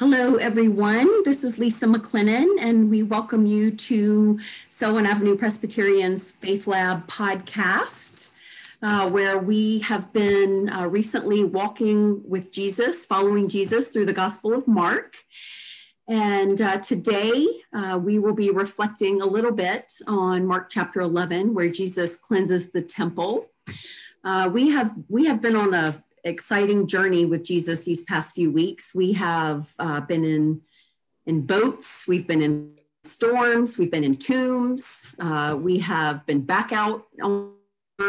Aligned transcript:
Hello, 0.00 0.34
everyone. 0.34 1.22
This 1.22 1.44
is 1.44 1.60
Lisa 1.60 1.86
McLennan, 1.86 2.56
and 2.58 2.90
we 2.90 3.04
welcome 3.04 3.46
you 3.46 3.70
to 3.70 4.40
Selwyn 4.68 5.06
Avenue 5.06 5.36
Presbyterian's 5.36 6.32
Faith 6.32 6.66
Lab 6.66 7.06
podcast, 7.06 8.30
uh, 8.82 9.08
where 9.08 9.38
we 9.38 9.78
have 9.78 10.12
been 10.12 10.68
uh, 10.68 10.88
recently 10.88 11.44
walking 11.44 12.28
with 12.28 12.50
Jesus, 12.50 13.06
following 13.06 13.48
Jesus 13.48 13.92
through 13.92 14.06
the 14.06 14.12
Gospel 14.12 14.52
of 14.52 14.66
Mark. 14.66 15.14
And 16.08 16.60
uh, 16.60 16.78
today 16.78 17.46
uh, 17.72 18.00
we 18.02 18.18
will 18.18 18.34
be 18.34 18.50
reflecting 18.50 19.22
a 19.22 19.26
little 19.26 19.52
bit 19.52 19.92
on 20.08 20.44
Mark 20.44 20.70
chapter 20.70 21.02
11, 21.02 21.54
where 21.54 21.68
Jesus 21.68 22.18
cleanses 22.18 22.72
the 22.72 22.82
temple. 22.82 23.46
Uh, 24.24 24.50
we 24.52 24.70
have 24.70 24.92
we 25.08 25.26
have 25.26 25.40
been 25.40 25.54
on 25.54 25.72
a 25.72 26.03
exciting 26.24 26.86
journey 26.86 27.24
with 27.24 27.44
Jesus 27.44 27.84
these 27.84 28.04
past 28.04 28.34
few 28.34 28.50
weeks. 28.50 28.94
We 28.94 29.12
have 29.12 29.72
uh, 29.78 30.00
been 30.00 30.24
in 30.24 30.62
in 31.26 31.46
boats, 31.46 32.06
we've 32.06 32.26
been 32.26 32.42
in 32.42 32.76
storms, 33.02 33.78
we've 33.78 33.90
been 33.90 34.04
in 34.04 34.16
tombs, 34.16 35.14
uh, 35.18 35.56
we 35.58 35.78
have 35.78 36.26
been 36.26 36.42
back 36.42 36.70
out, 36.70 37.06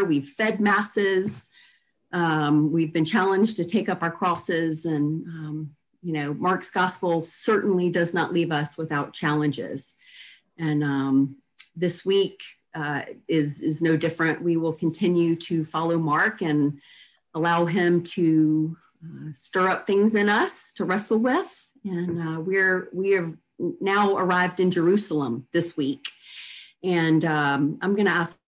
we've 0.06 0.28
fed 0.28 0.60
masses, 0.60 1.50
um, 2.12 2.74
we've 2.74 2.92
been 2.92 3.06
challenged 3.06 3.56
to 3.56 3.64
take 3.64 3.88
up 3.88 4.04
our 4.04 4.12
crosses, 4.12 4.86
and 4.86 5.26
um, 5.28 5.76
you 6.02 6.14
know, 6.14 6.34
Mark's 6.34 6.70
gospel 6.70 7.24
certainly 7.24 7.90
does 7.90 8.14
not 8.14 8.34
leave 8.34 8.52
us 8.52 8.78
without 8.78 9.14
challenges. 9.14 9.96
And 10.58 10.84
um, 10.84 11.38
this 11.76 12.06
week 12.06 12.44
uh, 12.74 13.04
is 13.28 13.62
is 13.62 13.82
no 13.82 13.98
different. 13.98 14.42
We 14.42 14.58
will 14.58 14.74
continue 14.74 15.36
to 15.38 15.64
follow 15.64 15.98
Mark 15.98 16.42
and 16.42 16.80
allow 17.36 17.66
him 17.66 18.02
to 18.02 18.76
uh, 19.04 19.32
stir 19.34 19.68
up 19.68 19.86
things 19.86 20.16
in 20.16 20.30
us 20.30 20.74
to 20.74 20.86
wrestle 20.86 21.20
with. 21.20 21.68
And 21.84 22.22
uh, 22.22 22.40
we're 22.40 22.90
we 22.94 23.12
have 23.12 23.34
now 23.60 24.18
arrived 24.18 24.60
in 24.60 24.72
Jerusalem 24.72 25.48
this 25.54 25.78
week, 25.78 26.08
and 26.84 27.24
um, 27.24 27.78
I'm 27.82 27.94
going 27.94 28.08
to 28.08 28.12
ask 28.12 28.40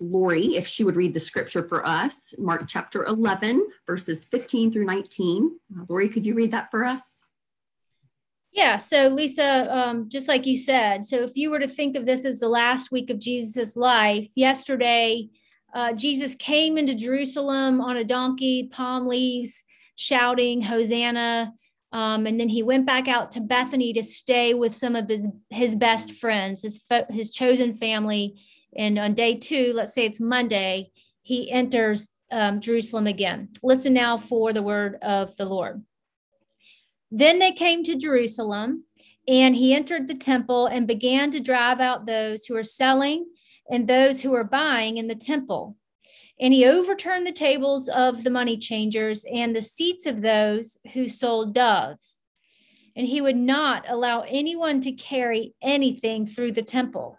Lori 0.00 0.56
if 0.56 0.66
she 0.66 0.84
would 0.84 0.96
read 0.96 1.12
the 1.12 1.20
scripture 1.20 1.62
for 1.62 1.86
us, 1.86 2.34
Mark 2.38 2.64
chapter 2.66 3.04
11, 3.04 3.66
verses 3.86 4.24
15 4.24 4.72
through 4.72 4.86
19. 4.86 5.58
Uh, 5.76 5.84
Lori, 5.88 6.08
could 6.08 6.24
you 6.24 6.34
read 6.34 6.52
that 6.52 6.70
for 6.70 6.84
us? 6.84 7.24
Yeah, 8.52 8.78
so 8.78 9.08
Lisa, 9.08 9.68
um, 9.70 10.08
just 10.08 10.26
like 10.26 10.46
you 10.46 10.56
said, 10.56 11.04
so 11.04 11.22
if 11.22 11.36
you 11.36 11.50
were 11.50 11.60
to 11.60 11.68
think 11.68 11.96
of 11.96 12.06
this 12.06 12.24
as 12.24 12.40
the 12.40 12.48
last 12.48 12.90
week 12.90 13.10
of 13.10 13.18
Jesus' 13.18 13.76
life, 13.76 14.30
yesterday 14.34 15.28
uh, 15.74 15.92
Jesus 15.92 16.34
came 16.34 16.78
into 16.78 16.94
Jerusalem 16.94 17.80
on 17.80 17.96
a 17.96 18.04
donkey, 18.04 18.68
palm 18.72 19.06
leaves, 19.06 19.62
shouting, 19.96 20.62
Hosanna. 20.62 21.52
Um, 21.92 22.26
and 22.26 22.38
then 22.38 22.48
he 22.48 22.62
went 22.62 22.86
back 22.86 23.08
out 23.08 23.30
to 23.32 23.40
Bethany 23.40 23.92
to 23.94 24.02
stay 24.02 24.54
with 24.54 24.74
some 24.74 24.94
of 24.96 25.08
his, 25.08 25.26
his 25.50 25.74
best 25.76 26.12
friends, 26.12 26.62
his, 26.62 26.82
his 27.10 27.30
chosen 27.30 27.72
family. 27.72 28.40
And 28.76 28.98
on 28.98 29.14
day 29.14 29.36
two, 29.36 29.72
let's 29.74 29.94
say 29.94 30.04
it's 30.04 30.20
Monday, 30.20 30.90
he 31.22 31.50
enters 31.50 32.08
um, 32.30 32.60
Jerusalem 32.60 33.06
again. 33.06 33.48
Listen 33.62 33.94
now 33.94 34.18
for 34.18 34.52
the 34.52 34.62
word 34.62 34.96
of 35.02 35.36
the 35.36 35.46
Lord. 35.46 35.82
Then 37.10 37.38
they 37.38 37.52
came 37.52 37.84
to 37.84 37.96
Jerusalem, 37.96 38.84
and 39.26 39.56
he 39.56 39.74
entered 39.74 40.08
the 40.08 40.14
temple 40.14 40.66
and 40.66 40.86
began 40.86 41.30
to 41.30 41.40
drive 41.40 41.80
out 41.80 42.06
those 42.06 42.44
who 42.44 42.54
were 42.54 42.62
selling 42.62 43.26
and 43.70 43.86
those 43.86 44.22
who 44.22 44.30
were 44.30 44.44
buying 44.44 44.96
in 44.96 45.08
the 45.08 45.14
temple. 45.14 45.76
And 46.40 46.54
he 46.54 46.64
overturned 46.64 47.26
the 47.26 47.32
tables 47.32 47.88
of 47.88 48.22
the 48.22 48.30
money 48.30 48.56
changers 48.56 49.24
and 49.32 49.54
the 49.54 49.62
seats 49.62 50.06
of 50.06 50.22
those 50.22 50.78
who 50.94 51.08
sold 51.08 51.52
doves. 51.52 52.20
And 52.96 53.06
he 53.06 53.20
would 53.20 53.36
not 53.36 53.84
allow 53.88 54.22
anyone 54.22 54.80
to 54.82 54.92
carry 54.92 55.54
anything 55.62 56.26
through 56.26 56.52
the 56.52 56.62
temple. 56.62 57.18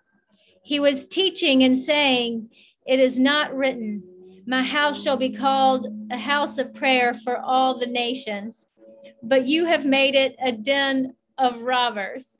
He 0.63 0.79
was 0.79 1.06
teaching 1.06 1.63
and 1.63 1.78
saying, 1.78 2.50
It 2.85 3.00
is 3.00 3.19
not 3.19 3.56
written, 3.56 4.03
My 4.46 4.63
house 4.63 5.02
shall 5.02 5.18
be 5.18 5.29
called 5.29 5.88
a 6.12 6.18
house 6.18 6.57
of 6.57 6.73
prayer 6.73 7.13
for 7.13 7.38
all 7.38 7.78
the 7.78 7.88
nations, 7.88 8.66
but 9.22 9.47
you 9.47 9.66
have 9.66 9.85
made 9.85 10.16
it 10.16 10.35
a 10.44 10.52
den 10.52 11.16
of 11.38 11.62
robbers. 11.62 12.40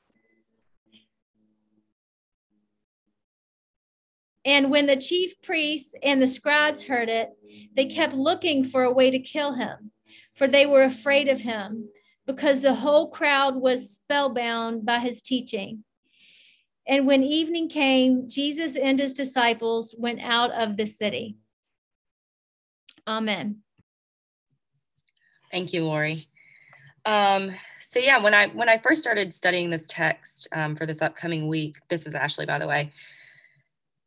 And 4.50 4.68
when 4.68 4.86
the 4.86 4.96
chief 4.96 5.40
priests 5.42 5.94
and 6.02 6.20
the 6.20 6.26
scribes 6.26 6.82
heard 6.82 7.08
it, 7.08 7.30
they 7.76 7.86
kept 7.86 8.14
looking 8.14 8.64
for 8.64 8.82
a 8.82 8.92
way 8.92 9.08
to 9.12 9.20
kill 9.20 9.54
him, 9.54 9.92
for 10.34 10.48
they 10.48 10.66
were 10.66 10.82
afraid 10.82 11.28
of 11.28 11.42
him, 11.42 11.88
because 12.26 12.62
the 12.62 12.74
whole 12.74 13.10
crowd 13.10 13.54
was 13.54 13.94
spellbound 13.94 14.84
by 14.84 14.98
his 14.98 15.22
teaching. 15.22 15.84
And 16.84 17.06
when 17.06 17.22
evening 17.22 17.68
came, 17.68 18.28
Jesus 18.28 18.74
and 18.74 18.98
his 18.98 19.12
disciples 19.12 19.94
went 19.96 20.20
out 20.20 20.50
of 20.50 20.76
the 20.76 20.86
city. 20.86 21.36
Amen. 23.06 23.58
Thank 25.52 25.72
you, 25.72 25.84
Lori. 25.84 26.26
Um, 27.04 27.52
so 27.78 28.00
yeah, 28.00 28.18
when 28.18 28.34
I 28.34 28.48
when 28.48 28.68
I 28.68 28.78
first 28.78 29.00
started 29.00 29.32
studying 29.32 29.70
this 29.70 29.84
text 29.86 30.48
um, 30.52 30.74
for 30.74 30.86
this 30.86 31.02
upcoming 31.02 31.46
week, 31.46 31.76
this 31.88 32.04
is 32.04 32.16
Ashley, 32.16 32.46
by 32.46 32.58
the 32.58 32.66
way 32.66 32.90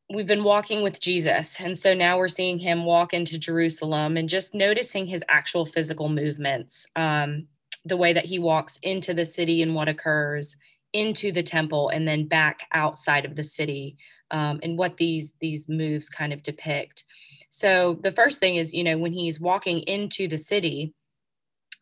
we've 0.09 0.27
been 0.27 0.43
walking 0.43 0.83
with 0.83 0.99
Jesus. 0.99 1.57
And 1.59 1.77
so 1.77 1.93
now 1.93 2.17
we're 2.17 2.27
seeing 2.27 2.57
him 2.57 2.85
walk 2.85 3.13
into 3.13 3.39
Jerusalem 3.39 4.17
and 4.17 4.29
just 4.29 4.53
noticing 4.53 5.05
his 5.05 5.23
actual 5.29 5.65
physical 5.65 6.09
movements, 6.09 6.85
um, 6.95 7.47
the 7.85 7.97
way 7.97 8.13
that 8.13 8.25
he 8.25 8.39
walks 8.39 8.77
into 8.83 9.13
the 9.13 9.25
city 9.25 9.61
and 9.61 9.75
what 9.75 9.87
occurs 9.87 10.55
into 10.93 11.31
the 11.31 11.43
temple 11.43 11.89
and 11.89 12.07
then 12.07 12.27
back 12.27 12.67
outside 12.73 13.25
of 13.25 13.35
the 13.35 13.43
city 13.43 13.97
um, 14.31 14.59
and 14.63 14.77
what 14.77 14.97
these 14.97 15.33
these 15.41 15.67
moves 15.67 16.07
kind 16.07 16.31
of 16.31 16.43
depict 16.43 17.03
so 17.49 17.99
the 18.03 18.11
first 18.11 18.39
thing 18.39 18.55
is 18.55 18.73
you 18.73 18.83
know 18.83 18.97
when 18.97 19.11
he's 19.11 19.39
walking 19.39 19.79
into 19.81 20.27
the 20.27 20.37
city 20.37 20.93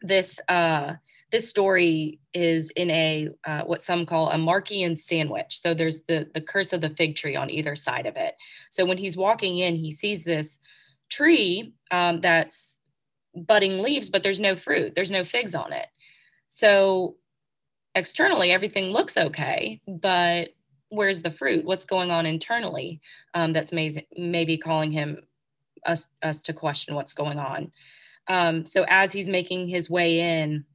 this 0.02 0.40
uh 0.48 0.94
this 1.32 1.50
story 1.50 2.20
is 2.34 2.72
in 2.72 2.90
a 2.90 3.30
uh, 3.46 3.62
what 3.62 3.82
some 3.82 4.06
call 4.06 4.30
a 4.30 4.36
Markian 4.36 4.98
sandwich. 4.98 5.62
So 5.62 5.74
there's 5.74 6.02
the 6.04 6.28
the 6.34 6.42
curse 6.42 6.74
of 6.74 6.82
the 6.82 6.90
fig 6.90 7.16
tree 7.16 7.36
on 7.36 7.50
either 7.50 7.76
side 7.76 8.06
of 8.06 8.16
it. 8.18 8.36
So 8.70 8.86
when 8.86 8.98
he's 8.98 9.18
walking 9.18 9.60
in, 9.60 9.76
he 9.76 9.92
sees 9.92 10.24
this 10.24 10.58
tree 11.10 11.74
um, 11.92 12.22
that's 12.22 12.78
budding 13.36 13.82
leaves, 13.82 14.10
but 14.10 14.24
there's 14.24 14.40
no 14.40 14.56
fruit. 14.56 14.94
There's 14.94 15.12
no 15.12 15.24
figs 15.24 15.56
on 15.56 15.72
it. 15.74 15.88
So 16.48 17.16
externally, 17.96 18.52
everything 18.52 18.86
looks 18.86 19.18
okay, 19.18 19.82
but 19.88 20.50
where's 20.90 21.22
the 21.22 21.32
fruit? 21.32 21.64
What's 21.64 21.86
going 21.86 22.12
on 22.12 22.26
internally? 22.26 23.00
Um, 23.34 23.54
that's 23.54 23.72
maybe 23.72 24.58
calling 24.58 24.92
him 24.92 25.18
us 25.86 26.08
us 26.22 26.42
to 26.44 26.54
question 26.54 26.96
what's 26.96 27.14
going 27.14 27.40
on. 27.40 27.72
Um, 28.28 28.66
so 28.66 28.86
as 28.88 29.12
he's 29.12 29.30
making 29.30 29.68
his 29.68 29.90
way 29.90 30.20
in, 30.20 30.66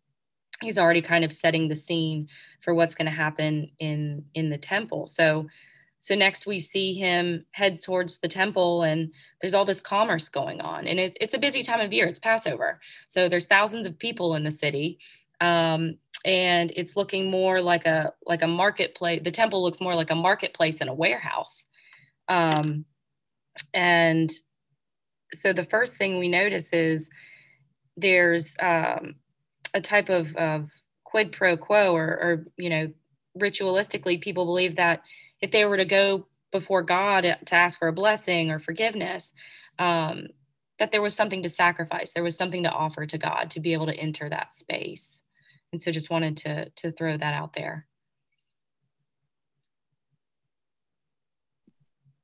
he's 0.63 0.79
already 0.79 1.03
kind 1.03 1.25
of 1.25 1.33
setting 1.33 1.69
the 1.69 1.77
scene 1.77 2.29
for 2.61 2.75
what's 2.75 2.95
going 2.95 3.07
to 3.07 3.13
happen 3.13 3.71
in 3.79 4.25
in 4.35 4.51
the 4.51 4.59
temple. 4.59 5.07
So 5.07 5.47
so 5.99 6.15
next 6.15 6.47
we 6.47 6.59
see 6.59 6.93
him 6.93 7.45
head 7.53 7.81
towards 7.81 8.19
the 8.19 8.29
temple 8.29 8.83
and 8.83 9.13
there's 9.41 9.55
all 9.55 9.65
this 9.65 9.81
commerce 9.81 10.29
going 10.29 10.61
on 10.61 10.87
and 10.87 11.01
it, 11.01 11.17
it's 11.21 11.35
a 11.35 11.39
busy 11.39 11.63
time 11.63 11.81
of 11.81 11.93
year 11.93 12.07
it's 12.07 12.19
passover. 12.19 12.81
So 13.07 13.29
there's 13.29 13.47
thousands 13.47 13.87
of 13.87 13.99
people 13.99 14.35
in 14.35 14.45
the 14.45 14.51
city 14.51 14.99
um, 15.41 15.99
and 16.25 16.73
it's 16.77 16.97
looking 16.97 17.31
more 17.31 17.61
like 17.61 17.87
a 17.87 18.13
like 18.27 18.43
a 18.43 18.47
marketplace 18.47 19.23
the 19.25 19.31
temple 19.31 19.63
looks 19.63 19.81
more 19.81 19.95
like 19.95 20.11
a 20.11 20.15
marketplace 20.15 20.81
and 20.81 20.91
a 20.91 20.95
warehouse. 20.95 21.67
Um, 22.29 22.85
and 23.73 24.31
so 25.33 25.53
the 25.53 25.65
first 25.65 25.97
thing 25.97 26.19
we 26.19 26.29
notice 26.29 26.73
is 26.73 27.11
there's 27.97 28.55
um, 28.61 29.15
a 29.77 29.81
type 29.81 30.09
of, 30.09 30.35
of 30.37 30.71
quid 31.05 31.31
pro 31.31 31.57
quo 31.57 31.95
or, 31.95 32.07
or, 32.07 32.47
you 32.57 32.71
know, 32.71 32.89
ritualistically, 33.39 34.21
people 34.21 34.47
believe 34.47 34.77
that 34.77 35.03
if 35.43 35.51
they 35.51 35.67
were 35.67 35.77
to 35.77 35.85
go 35.85 36.27
before 36.51 36.83
God 36.83 37.37
to 37.45 37.55
ask 37.55 37.79
for 37.79 37.89
a 37.89 37.93
blessing 37.93 38.51
or 38.51 38.59
forgiveness, 38.59 39.33
um, 39.79 40.29
that 40.79 40.93
there 40.93 41.03
was 41.03 41.15
something 41.15 41.43
to 41.43 41.49
sacrifice, 41.51 42.13
there 42.13 42.23
was 42.23 42.37
something 42.37 42.63
to 42.63 42.71
offer 42.71 43.05
to 43.05 43.19
God 43.19 43.51
to 43.51 43.61
be 43.61 43.75
able 43.75 43.87
to 43.87 43.97
enter 43.97 44.29
that 44.31 44.55
space. 44.55 45.23
And 45.73 45.83
so 45.83 45.91
just 45.91 46.11
wanted 46.11 46.39
to, 46.39 46.71
to 46.71 46.93
throw 46.93 47.19
that 47.19 47.35
out 47.35 47.53
there. 47.53 47.87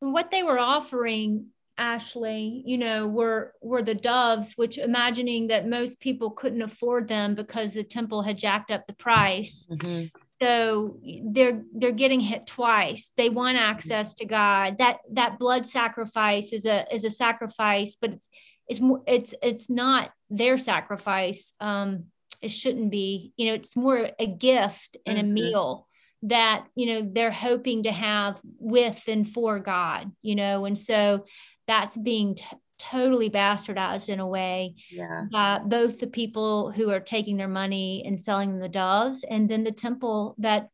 What 0.01 0.31
they 0.31 0.43
were 0.43 0.59
offering 0.59 1.52
Ashley, 1.79 2.63
you 2.67 2.79
know, 2.79 3.09
were 3.09 3.55
were 3.61 3.83
the 3.83 3.95
doves, 3.95 4.53
which 4.57 4.79
imagining 4.79 5.49
that 5.49 5.69
most 5.69 6.01
people 6.01 6.31
couldn't 6.31 6.63
afford 6.63 7.09
them 7.09 7.35
because 7.35 7.73
the 7.73 7.85
temple 7.85 8.23
had 8.23 8.39
jacked 8.39 8.71
up 8.71 8.87
the 8.87 8.93
price. 8.95 9.67
Mm-hmm. 9.71 10.07
So 10.41 10.99
they're 11.25 11.63
they're 11.73 11.93
getting 11.93 12.21
hit 12.21 12.47
twice. 12.47 13.11
They 13.17 13.31
want 13.31 13.59
access 13.59 14.15
to 14.15 14.25
God. 14.25 14.79
That 14.79 14.99
that 15.13 15.39
blood 15.39 15.67
sacrifice 15.67 16.53
is 16.53 16.67
a 16.67 16.87
is 16.93 17.05
a 17.05 17.11
sacrifice, 17.11 17.97
but 18.01 18.13
it's 18.13 18.29
it's 18.69 18.81
more 18.81 19.03
it's 19.07 19.35
it's 19.43 19.71
not 19.71 20.13
their 20.31 20.59
sacrifice. 20.59 21.55
Um, 21.61 22.07
it 22.43 22.51
shouldn't 22.51 22.91
be 22.91 23.33
you 23.37 23.47
know 23.47 23.55
it's 23.55 23.77
more 23.77 24.11
a 24.19 24.27
gift 24.27 24.97
and 25.07 25.17
mm-hmm. 25.17 25.31
a 25.31 25.33
meal 25.33 25.89
that 26.23 26.67
you 26.75 26.87
know 26.87 27.11
they're 27.13 27.31
hoping 27.31 27.85
to 27.85 27.93
have 27.93 28.41
with 28.59 29.03
and 29.09 29.29
for 29.29 29.59
god 29.59 30.11
you 30.23 30.35
know 30.35 30.65
and 30.65 30.79
so 30.79 31.25
that's 31.67 31.97
being 31.97 32.35
t- 32.35 32.45
totally 32.79 33.31
bastardized 33.31 34.09
in 34.09 34.19
a 34.19 34.27
way 34.27 34.75
yeah. 34.91 35.27
by 35.31 35.61
both 35.65 36.01
the 36.01 36.07
people 36.07 36.73
who 36.73 36.91
are 36.91 37.01
taking 37.01 37.37
their 37.37 37.49
money 37.49 38.03
and 38.05 38.21
selling 38.21 38.59
the 38.59 38.69
doves 38.69 39.25
and 39.29 39.49
then 39.49 39.63
the 39.63 39.73
temple 39.73 40.35
that 40.39 40.69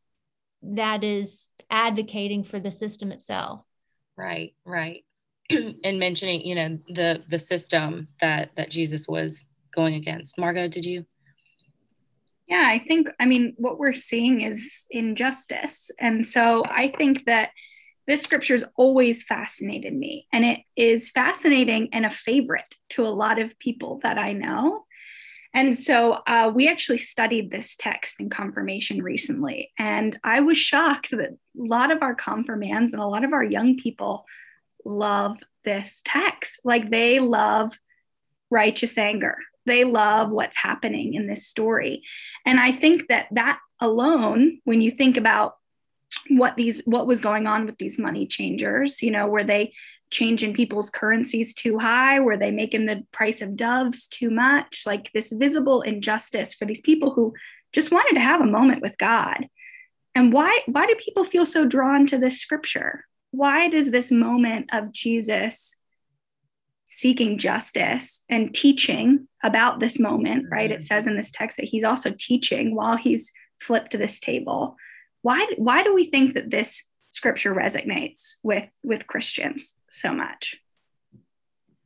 that 0.63 1.05
is 1.05 1.49
advocating 1.71 2.45
for 2.45 2.59
the 2.59 2.71
system 2.71 3.13
itself. 3.13 3.61
Right 4.17 4.55
right. 4.65 5.05
And 5.51 5.99
mentioning 5.99 6.43
you 6.43 6.55
know 6.55 6.79
the 6.89 7.23
the 7.29 7.39
system 7.39 8.09
that 8.21 8.51
that 8.57 8.71
jesus 8.71 9.07
was 9.07 9.47
going 9.75 9.95
against. 9.95 10.39
Margot 10.39 10.69
did 10.69 10.85
you? 10.85 11.05
Yeah 12.47 12.65
i 12.65 12.79
think 12.79 13.09
i 13.21 13.27
mean 13.27 13.55
what 13.59 13.79
we're 13.79 13.93
seeing 13.93 14.41
is 14.43 14.87
injustice. 14.91 15.91
And 15.99 16.27
so 16.27 16.65
i 16.67 16.89
think 16.97 17.27
that 17.27 17.51
this 18.09 18.23
scripture 18.23 18.55
has 18.55 18.65
always 18.75 19.23
fascinated 19.23 19.95
me. 19.95 20.27
And 20.33 20.45
it 20.45 20.61
is 20.77 21.11
fascinating 21.11 21.91
and 21.93 22.07
a 22.07 22.11
favorite 22.11 22.75
to 22.91 23.07
a 23.07 23.09
lot 23.09 23.39
of 23.39 23.59
people 23.59 24.01
that 24.03 24.17
I 24.17 24.33
know. 24.33 24.87
And 25.53 25.79
so 25.79 26.23
uh, 26.27 26.51
we 26.55 26.69
actually 26.69 26.99
studied 26.99 27.51
this 27.51 27.77
text 27.77 28.19
in 28.19 28.31
confirmation 28.31 29.03
recently. 29.03 29.73
And 29.79 30.19
I 30.25 30.41
was 30.41 30.57
shocked 30.57 31.11
that 31.11 31.21
a 31.21 31.37
lot 31.55 31.93
of 31.93 32.03
our 32.03 32.15
confirmands 32.15 32.95
and 32.95 33.03
a 33.03 33.07
lot 33.07 33.25
of 33.25 33.35
our 33.35 33.45
young 33.45 33.77
people 33.77 34.25
love 34.87 35.37
this 35.65 36.01
text. 36.05 36.61
Like 36.65 36.91
they 36.91 37.21
love 37.21 37.77
righteous 38.51 38.97
anger. 38.97 39.37
They 39.67 39.85
love 39.85 40.31
what's 40.31 40.57
happening 40.57 41.13
in 41.13 41.27
this 41.27 41.47
story. 41.47 42.05
And 42.47 42.59
I 42.59 42.73
think 42.73 43.09
that 43.09 43.27
that 43.33 43.59
alone, 43.81 44.61
when 44.65 44.81
you 44.81 44.91
think 44.91 45.19
about 45.19 45.58
what 46.31 46.57
these 46.57 46.83
what 46.85 47.07
was 47.07 47.21
going 47.21 47.47
on 47.47 47.67
with 47.67 47.77
these 47.79 47.99
money 47.99 48.27
changers 48.27 49.03
you 49.03 49.11
know 49.11 49.27
were 49.27 49.45
they 49.45 49.73
changing 50.11 50.55
people's 50.55 50.91
currencies 50.91 51.55
too 51.55 51.79
high? 51.79 52.21
Were 52.21 52.37
they 52.37 52.51
making 52.51 52.87
the 52.87 53.05
price 53.13 53.41
of 53.41 53.57
doves 53.57 54.09
too 54.09 54.31
much? 54.31 54.85
Like 54.87 55.11
this 55.13 55.33
visible 55.33 55.83
injustice 55.83 56.55
for 56.55 56.65
these 56.65 56.81
people 56.81 57.11
who 57.11 57.35
just 57.73 57.93
wanted 57.93 58.15
to 58.15 58.21
have 58.21 58.41
a 58.41 58.47
moment 58.47 58.83
with 58.83 58.97
god. 58.99 59.49
And 60.15 60.33
why 60.33 60.61
why 60.67 60.87
do 60.87 60.95
people 60.97 61.25
feel 61.25 61.47
so 61.47 61.65
drawn 61.65 62.07
to 62.07 62.19
this 62.19 62.41
scripture? 62.41 63.05
Why 63.31 63.69
does 63.69 63.91
this 63.91 64.11
moment 64.11 64.71
of 64.73 64.93
jesus 64.93 65.77
seeking 66.91 67.37
justice 67.37 68.25
and 68.31 68.55
teaching 68.55 69.29
about 69.45 69.79
this 69.79 69.99
moment 69.99 70.47
right? 70.51 70.71
It 70.71 70.79
mm-hmm. 70.81 70.85
says 70.85 71.07
in 71.07 71.17
this 71.17 71.31
text 71.31 71.59
that 71.59 71.67
he's 71.67 71.85
also 71.85 72.15
teaching 72.19 72.75
while 72.75 72.97
he's 72.97 73.31
flipped 73.61 73.93
to 73.93 73.99
this 73.99 74.21
table 74.21 74.77
why 75.23 75.47
why 75.57 75.83
do 75.83 75.95
we 75.95 76.07
think 76.07 76.35
that 76.35 76.51
this 76.51 76.89
scripture 77.11 77.55
resonates 77.55 78.37
with 78.43 78.69
with 78.83 79.07
Christians 79.07 79.77
so 79.91 80.13
much? 80.13 80.57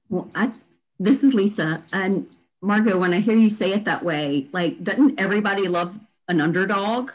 Well, 0.09 0.31
I 0.35 0.53
this 0.99 1.23
is 1.23 1.35
Lisa 1.35 1.83
and 1.93 2.27
Margot. 2.61 2.99
When 2.99 3.13
I 3.13 3.21
hear 3.21 3.37
you 3.37 3.51
say 3.51 3.73
it 3.73 3.85
that 3.85 4.05
way, 4.05 4.49
like 4.53 4.83
doesn't 4.83 5.21
everybody 5.21 5.69
love 5.69 5.99
an 6.29 6.41
underdog, 6.41 7.11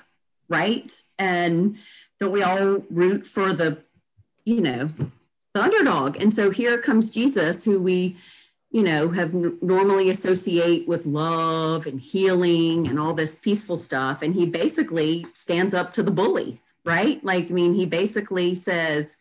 right? 0.50 0.92
And 1.18 1.78
don't 2.20 2.32
we 2.32 2.44
all 2.44 2.84
root 2.90 3.26
for 3.28 3.54
the, 3.54 3.78
you 4.46 4.62
know, 4.62 4.90
the 5.54 5.62
underdog? 5.62 6.18
And 6.18 6.34
so 6.34 6.50
here 6.50 6.82
comes 6.82 7.12
Jesus, 7.12 7.64
who 7.64 7.80
we 7.80 8.18
you 8.72 8.84
know, 8.84 9.10
have 9.10 9.34
n- 9.34 9.58
normally 9.62 10.10
associate 10.10 10.88
with 10.88 11.06
love 11.06 11.88
and 11.88 12.02
healing 12.02 12.88
and 12.88 13.00
all 13.00 13.14
this 13.14 13.40
peaceful 13.40 13.80
stuff. 13.80 14.22
And 14.22 14.34
he 14.34 14.46
basically 14.46 15.26
stands 15.34 15.74
up 15.74 15.94
to 15.94 16.04
the 16.04 16.12
bullies, 16.12 16.74
right? 16.84 17.24
Like, 17.24 17.50
I 17.50 17.54
mean, 17.54 17.74
he 17.74 17.86
basically 17.86 18.56
says, 18.56 19.18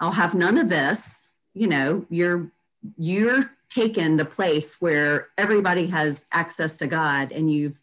I'll 0.00 0.12
have 0.12 0.34
none 0.34 0.58
of 0.58 0.68
this. 0.68 1.30
You 1.54 1.68
know, 1.68 2.06
you're, 2.08 2.50
you're 2.96 3.50
taken 3.68 4.16
the 4.16 4.24
place 4.24 4.80
where 4.80 5.28
everybody 5.36 5.88
has 5.88 6.24
access 6.32 6.76
to 6.78 6.86
God 6.86 7.32
and 7.32 7.50
you've, 7.50 7.80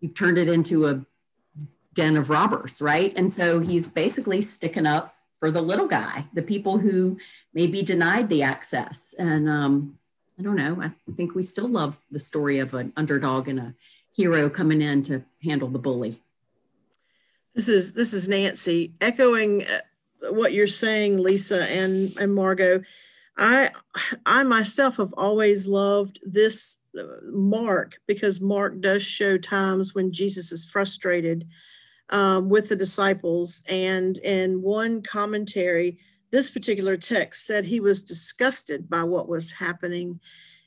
you've 0.00 0.14
turned 0.14 0.38
it 0.38 0.48
into 0.48 0.88
a 0.88 1.04
den 1.94 2.16
of 2.16 2.30
robbers, 2.30 2.80
right? 2.80 3.12
And 3.16 3.32
so 3.32 3.60
he's 3.60 3.88
basically 3.88 4.40
sticking 4.40 4.86
up 4.86 5.14
for 5.38 5.50
the 5.52 5.62
little 5.62 5.86
guy, 5.86 6.26
the 6.32 6.42
people 6.42 6.78
who 6.78 7.18
may 7.54 7.68
be 7.68 7.82
denied 7.82 8.28
the 8.28 8.42
access. 8.42 9.14
And, 9.18 9.48
um, 9.48 9.98
I 10.38 10.42
don't 10.42 10.56
know. 10.56 10.80
I 10.80 10.92
think 11.16 11.34
we 11.34 11.42
still 11.42 11.68
love 11.68 11.98
the 12.10 12.20
story 12.20 12.60
of 12.60 12.72
an 12.74 12.92
underdog 12.96 13.48
and 13.48 13.58
a 13.58 13.74
hero 14.14 14.48
coming 14.48 14.80
in 14.80 15.02
to 15.04 15.22
handle 15.42 15.68
the 15.68 15.78
bully. 15.78 16.20
This 17.54 17.68
is 17.68 17.92
this 17.92 18.14
is 18.14 18.28
Nancy 18.28 18.94
echoing 19.00 19.64
uh, 19.64 20.32
what 20.32 20.52
you're 20.52 20.68
saying, 20.68 21.18
Lisa 21.18 21.68
and 21.68 22.16
and 22.18 22.32
Margot. 22.32 22.82
I 23.36 23.70
I 24.26 24.44
myself 24.44 24.96
have 24.98 25.12
always 25.16 25.66
loved 25.66 26.20
this 26.24 26.78
uh, 26.96 27.02
Mark 27.24 27.98
because 28.06 28.40
Mark 28.40 28.80
does 28.80 29.02
show 29.02 29.38
times 29.38 29.94
when 29.94 30.12
Jesus 30.12 30.52
is 30.52 30.64
frustrated 30.64 31.48
um, 32.10 32.48
with 32.48 32.68
the 32.68 32.76
disciples, 32.76 33.62
and 33.68 34.18
in 34.18 34.62
one 34.62 35.02
commentary 35.02 35.98
this 36.30 36.50
particular 36.50 36.96
text 36.96 37.46
said 37.46 37.64
he 37.64 37.80
was 37.80 38.02
disgusted 38.02 38.88
by 38.88 39.02
what 39.02 39.28
was 39.28 39.52
happening. 39.52 40.20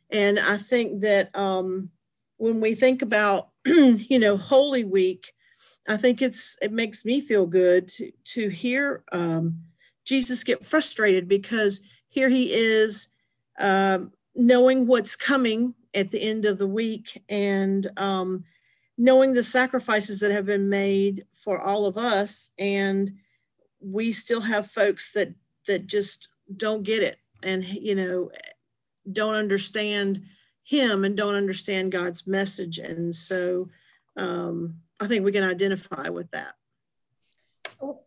And 0.09 0.39
I 0.39 0.57
think 0.57 1.01
that 1.01 1.35
um, 1.35 1.89
when 2.37 2.59
we 2.59 2.75
think 2.75 3.01
about, 3.01 3.49
you 3.65 4.19
know, 4.19 4.37
Holy 4.37 4.83
Week, 4.83 5.31
I 5.87 5.97
think 5.97 6.21
it's 6.21 6.57
it 6.61 6.71
makes 6.71 7.05
me 7.05 7.21
feel 7.21 7.45
good 7.45 7.87
to 7.89 8.11
to 8.35 8.49
hear 8.49 9.03
um, 9.11 9.61
Jesus 10.05 10.43
get 10.43 10.65
frustrated 10.65 11.27
because 11.27 11.81
here 12.09 12.29
he 12.29 12.53
is 12.53 13.07
um, 13.59 14.11
knowing 14.35 14.87
what's 14.87 15.15
coming 15.15 15.73
at 15.93 16.11
the 16.11 16.21
end 16.21 16.45
of 16.45 16.57
the 16.57 16.67
week 16.67 17.21
and 17.29 17.89
um, 17.97 18.43
knowing 18.97 19.33
the 19.33 19.43
sacrifices 19.43 20.19
that 20.19 20.31
have 20.31 20.45
been 20.45 20.69
made 20.69 21.25
for 21.33 21.59
all 21.59 21.85
of 21.85 21.97
us 21.97 22.51
and 22.57 23.11
we 23.79 24.11
still 24.11 24.41
have 24.41 24.69
folks 24.69 25.11
that 25.13 25.33
that 25.67 25.87
just 25.87 26.29
don't 26.57 26.83
get 26.83 27.03
it 27.03 27.17
and 27.43 27.63
you 27.63 27.95
know 27.95 28.29
don't 29.11 29.35
understand 29.35 30.23
him 30.63 31.03
and 31.03 31.17
don't 31.17 31.35
understand 31.35 31.91
god's 31.91 32.27
message. 32.27 32.77
And 32.77 33.15
so 33.15 33.69
um, 34.17 34.75
i 34.99 35.07
think 35.07 35.25
we 35.25 35.31
can 35.31 35.43
identify 35.43 36.09
with 36.09 36.29
that. 36.31 36.53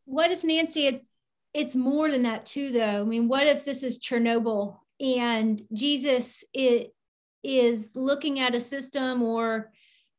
What 0.05 0.31
if 0.31 0.45
nancy 0.45 0.87
it's 0.87 1.09
it's 1.53 1.77
more 1.77 2.11
than 2.11 2.23
that 2.23 2.47
too 2.47 2.73
though? 2.73 3.01
I 3.01 3.05
mean 3.05 3.29
what 3.29 3.47
if 3.47 3.65
this 3.65 3.83
is 3.83 3.99
chernobyl 3.99 4.79
and 5.01 5.63
jesus 5.73 6.45
it 6.55 6.95
is 7.43 7.93
looking 7.95 8.39
at 8.41 8.55
a 8.55 8.61
system 8.61 9.23
or 9.23 9.71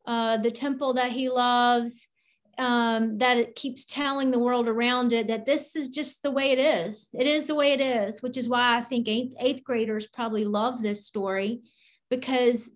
uh, 0.06 0.38
the 0.38 0.52
temple 0.52 0.94
that 0.94 1.12
he 1.12 1.30
loves 1.30 2.08
um, 2.58 3.18
that 3.18 3.38
it 3.38 3.56
keeps 3.56 3.86
telling 3.86 4.32
the 4.32 4.40
world 4.40 4.68
around 4.68 5.14
it 5.14 5.28
that 5.28 5.46
this 5.46 5.76
is 5.76 5.90
just 5.90 6.24
the 6.24 6.32
way 6.32 6.52
it 6.52 6.60
is. 6.60 7.10
It 7.14 7.28
is 7.28 7.48
the 7.48 7.56
way 7.56 7.74
it 7.74 7.82
is, 7.82 8.22
which 8.22 8.38
is 8.38 8.48
why 8.48 8.78
I 8.78 8.82
think 8.82 9.08
eighth, 9.08 9.36
eighth 9.40 9.64
graders 9.64 10.08
probably 10.08 10.46
love 10.46 10.82
this 10.82 11.06
story 11.06 11.62
because 12.10 12.72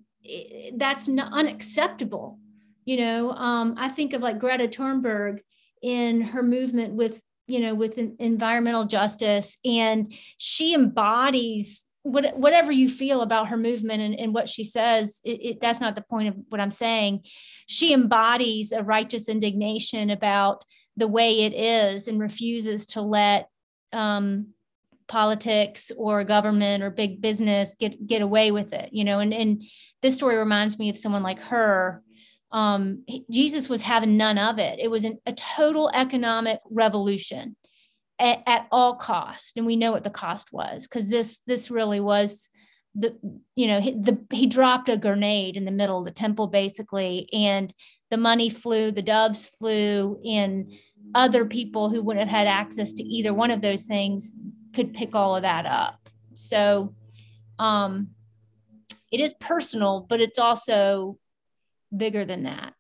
that's 0.76 1.08
not 1.08 1.34
unacceptable. 1.34 2.40
You 2.86 2.98
know, 2.98 3.32
um, 3.32 3.76
I 3.78 3.90
think 3.90 4.14
of 4.14 4.22
like 4.22 4.40
Greta 4.40 4.68
Thunberg 4.68 5.40
in 5.82 6.22
her 6.22 6.44
movement 6.44 6.96
with, 6.96 7.22
you 7.48 7.60
know, 7.60 7.74
with 7.74 7.98
environmental 7.98 8.86
justice, 8.86 9.58
and 9.64 10.14
she 10.38 10.74
embodies 10.74 11.86
what, 12.04 12.38
whatever 12.38 12.72
you 12.72 12.90
feel 12.90 13.22
about 13.22 13.50
her 13.50 13.58
movement 13.58 14.02
and, 14.02 14.16
and 14.16 14.34
what 14.34 14.48
she 14.50 14.64
says, 14.64 15.20
it, 15.24 15.42
it, 15.42 15.60
that's 15.60 15.82
not 15.82 15.96
the 15.96 16.02
point 16.02 16.30
of 16.30 16.36
what 16.50 16.62
I'm 16.62 16.72
saying. 16.72 17.24
She 17.68 17.94
embodies 17.94 18.72
a 18.72 18.84
righteous 18.84 19.28
indignation 19.28 20.10
about 20.10 20.64
the 20.96 21.08
way 21.08 21.42
it 21.42 21.54
is 21.54 22.08
and 22.08 22.20
refuses 22.20 22.86
to 22.88 23.02
let 23.02 23.50
um, 23.92 24.48
politics 25.08 25.92
or 25.98 26.24
government 26.24 26.84
or 26.84 26.90
big 26.90 27.20
business 27.20 27.76
get 27.80 28.06
get 28.06 28.22
away 28.22 28.52
with 28.52 28.74
it. 28.74 28.90
You 28.92 29.04
know, 29.04 29.20
and 29.20 29.34
and 29.34 29.64
this 30.02 30.16
story 30.16 30.38
reminds 30.38 30.78
me 30.80 30.90
of 30.90 30.98
someone 30.98 31.24
like 31.24 31.40
her. 31.40 32.04
Um, 32.52 33.06
Jesus 33.30 33.70
was 33.70 33.84
having 33.84 34.18
none 34.18 34.38
of 34.38 34.58
it. 34.58 34.80
It 34.80 34.90
was 34.90 35.04
an, 35.04 35.20
a 35.26 35.34
total 35.34 35.92
economic 35.94 36.60
revolution 36.72 37.56
at, 38.20 38.44
at 38.46 38.68
all 38.72 38.96
cost 38.96 39.54
and 39.56 39.66
we 39.66 39.76
know 39.76 39.92
what 39.92 40.04
the 40.04 40.10
cost 40.10 40.52
was 40.52 40.88
because 40.88 41.10
this 41.10 41.42
this 41.48 41.72
really 41.72 42.00
was 42.00 42.50
the 42.96 43.16
you 43.56 43.68
know 43.68 43.80
the 43.80 44.20
he 44.32 44.48
dropped 44.48 44.90
a 44.90 44.98
grenade 44.98 45.56
in 45.56 45.66
the 45.66 45.72
middle 45.72 46.00
of 46.00 46.06
the 46.06 46.12
temple 46.12 46.48
basically 46.48 47.30
and 47.34 47.74
the 48.12 48.18
money 48.18 48.50
flew 48.50 48.92
the 48.92 49.02
doves 49.02 49.48
flew 49.48 50.20
and 50.26 50.72
other 51.16 51.46
people 51.46 51.90
who 51.90 52.04
wouldn't 52.04 52.28
have 52.28 52.38
had 52.38 52.48
access 52.48 52.94
to 52.94 53.04
either 53.04 53.34
one 53.34 53.52
of 53.52 53.62
those 53.62 53.86
things 53.86 54.36
could 54.74 54.94
pick 54.94 55.16
all 55.16 55.36
of 55.36 55.44
that 55.44 55.66
up 55.66 56.10
so 56.34 56.94
um 57.58 58.10
it 59.12 59.20
is 59.20 59.34
personal 59.36 60.06
but 60.08 60.20
it's 60.20 60.40
also 60.40 61.18
bigger 61.96 62.26
than 62.26 62.44
that. 62.44 62.74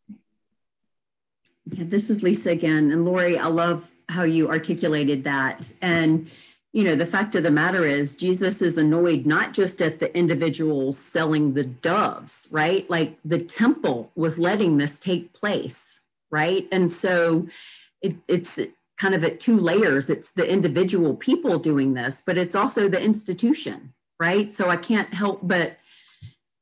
Yeah, 1.71 1.85
this 1.87 2.09
is 2.09 2.23
Lisa 2.23 2.51
again. 2.51 2.91
And 2.91 3.05
Lori, 3.05 3.37
I 3.37 3.47
love 3.47 3.89
how 4.09 4.23
you 4.23 4.49
articulated 4.49 5.23
that. 5.23 5.71
And, 5.81 6.29
you 6.73 6.83
know, 6.83 6.95
the 6.95 7.05
fact 7.05 7.35
of 7.35 7.43
the 7.43 7.51
matter 7.51 7.83
is, 7.83 8.17
Jesus 8.17 8.61
is 8.61 8.77
annoyed 8.77 9.25
not 9.25 9.53
just 9.53 9.81
at 9.81 9.99
the 9.99 10.15
individuals 10.17 10.97
selling 10.97 11.53
the 11.53 11.63
doves, 11.63 12.47
right? 12.51 12.89
Like 12.89 13.17
the 13.23 13.39
temple 13.39 14.11
was 14.15 14.37
letting 14.37 14.77
this 14.77 14.99
take 14.99 15.33
place, 15.33 16.01
right? 16.31 16.67
And 16.71 16.91
so 16.91 17.47
it, 18.01 18.15
it's 18.27 18.59
kind 18.97 19.15
of 19.15 19.23
at 19.23 19.39
two 19.39 19.57
layers 19.57 20.09
it's 20.09 20.33
the 20.33 20.47
individual 20.49 21.15
people 21.15 21.57
doing 21.57 21.93
this, 21.93 22.21
but 22.25 22.37
it's 22.37 22.55
also 22.55 22.89
the 22.89 23.01
institution, 23.01 23.93
right? 24.19 24.53
So 24.53 24.69
I 24.69 24.75
can't 24.75 25.13
help 25.13 25.39
but, 25.43 25.77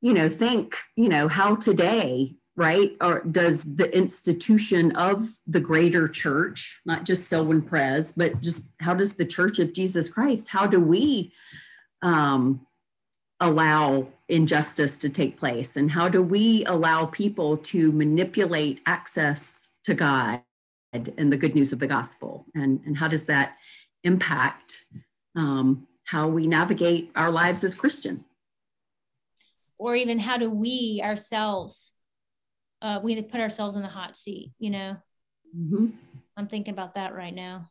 you 0.01 0.13
know, 0.13 0.29
think, 0.29 0.75
you 0.95 1.09
know, 1.09 1.27
how 1.27 1.55
today 1.55 2.35
right? 2.57 2.97
Or 3.01 3.21
does 3.21 3.75
the 3.75 3.95
institution 3.95 4.95
of 4.95 5.29
the 5.45 5.59
greater 5.59 6.07
church, 6.07 6.81
not 6.85 7.05
just 7.05 7.27
Selwyn 7.27 7.61
Pres, 7.61 8.15
but 8.17 8.41
just 8.41 8.67
how 8.79 8.95
does 8.95 9.15
the 9.15 9.25
Church 9.25 9.59
of 9.59 9.73
Jesus 9.73 10.09
Christ, 10.09 10.49
how 10.49 10.65
do 10.65 10.79
we 10.79 11.31
um, 12.01 12.65
allow 13.39 14.07
injustice 14.27 14.97
to 14.99 15.09
take 15.09 15.37
place? 15.37 15.77
And 15.77 15.91
how 15.91 16.09
do 16.09 16.23
we 16.23 16.65
allow 16.65 17.05
people 17.05 17.57
to 17.57 17.91
manipulate 17.91 18.81
access 18.87 19.69
to 19.83 19.93
God 19.93 20.41
and 20.93 21.31
the 21.31 21.37
good 21.37 21.53
news 21.53 21.71
of 21.71 21.79
the 21.79 21.87
gospel? 21.87 22.47
And, 22.55 22.81
and 22.87 22.97
how 22.97 23.07
does 23.07 23.27
that 23.27 23.57
impact 24.03 24.85
um, 25.35 25.87
how 26.05 26.27
we 26.27 26.47
navigate 26.47 27.11
our 27.15 27.29
lives 27.29 27.63
as 27.63 27.75
Christian? 27.75 28.25
Or 29.77 29.95
even 29.95 30.17
how 30.17 30.37
do 30.37 30.49
we 30.49 31.01
ourselves 31.03 31.93
uh, 32.81 32.99
we 33.01 33.21
put 33.21 33.41
ourselves 33.41 33.75
in 33.75 33.81
the 33.81 33.87
hot 33.87 34.17
seat, 34.17 34.51
you 34.59 34.69
know? 34.69 34.97
Mm-hmm. 35.55 35.87
I'm 36.35 36.47
thinking 36.47 36.73
about 36.73 36.95
that 36.95 37.15
right 37.15 37.33
now. 37.33 37.69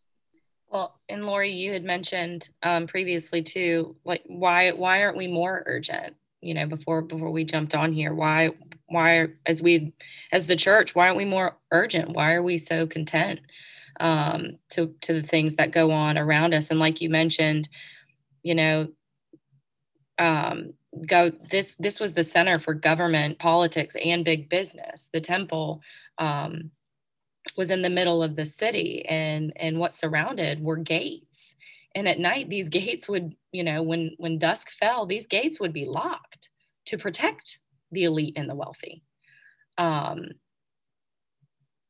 Well, 0.69 0.99
and 1.09 1.25
Lori, 1.25 1.53
you 1.53 1.73
had 1.73 1.85
mentioned 1.85 2.49
um, 2.63 2.87
previously 2.87 3.43
too, 3.43 3.97
like 4.05 4.23
why 4.27 4.73
why 4.73 5.03
aren't 5.03 5.17
we 5.17 5.29
more 5.29 5.63
urgent? 5.67 6.17
You 6.41 6.55
know, 6.55 6.67
before 6.67 7.03
before 7.03 7.31
we 7.31 7.45
jumped 7.45 7.75
on 7.75 7.93
here, 7.93 8.13
why 8.13 8.51
why 8.87 9.29
as 9.47 9.63
we 9.63 9.95
as 10.33 10.47
the 10.47 10.57
church, 10.57 10.95
why 10.95 11.07
aren't 11.07 11.17
we 11.17 11.25
more 11.25 11.57
urgent? 11.71 12.11
Why 12.11 12.33
are 12.33 12.43
we 12.43 12.59
so 12.59 12.87
content 12.87 13.41
um, 14.01 14.59
to 14.71 14.95
to 15.03 15.13
the 15.13 15.23
things 15.23 15.55
that 15.57 15.71
go 15.71 15.93
on 15.93 16.19
around 16.19 16.53
us? 16.53 16.71
And 16.71 16.81
like 16.81 17.01
you 17.01 17.11
mentioned, 17.11 17.69
you 18.43 18.57
know, 18.57 18.89
um, 20.19 20.75
go 21.07 21.31
this 21.51 21.77
this 21.77 22.01
was 22.01 22.13
the 22.13 22.25
center 22.25 22.59
for 22.59 22.75
government 22.75 23.39
politics 23.39 23.97
and 24.03 24.25
big 24.25 24.49
business. 24.49 25.09
The 25.13 25.21
temple 25.21 25.81
um, 26.19 26.71
was 27.57 27.71
in 27.71 27.83
the 27.83 27.91
middle 27.91 28.23
of 28.23 28.37
the 28.37 28.47
city 28.47 29.05
and 29.07 29.53
and 29.57 29.79
what 29.79 29.93
surrounded 29.93 30.63
were 30.63 30.77
gates. 30.77 31.57
And 31.95 32.09
at 32.09 32.19
night 32.19 32.49
these 32.49 32.69
gates 32.81 33.09
would 33.09 33.35
you 33.53 33.65
know 33.65 33.83
when 33.83 34.13
when 34.19 34.39
dusk 34.39 34.71
fell 34.71 35.07
these 35.07 35.27
gates 35.27 35.61
would 35.61 35.73
be 35.73 35.85
locked 35.85 36.51
to 36.87 36.99
protect 36.99 37.59
the 37.93 38.05
elite 38.05 38.35
and 38.37 38.49
the 38.49 38.55
wealthy. 38.55 39.03
Um 39.79 40.27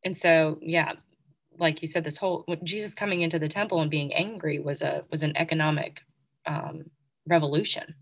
and 0.04 0.16
so 0.16 0.58
yeah 0.62 0.92
like 1.58 1.82
you 1.82 1.88
said 1.88 2.04
this 2.04 2.16
whole 2.16 2.44
jesus 2.62 2.94
coming 2.94 3.22
into 3.22 3.38
the 3.38 3.48
temple 3.48 3.80
and 3.80 3.90
being 3.90 4.12
angry 4.14 4.58
was 4.58 4.82
a 4.82 5.04
was 5.10 5.22
an 5.22 5.36
economic 5.36 6.02
um, 6.46 6.84
revolution 7.26 7.94